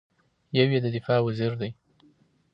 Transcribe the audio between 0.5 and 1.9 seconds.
یو یې د دفاع وزیر دی.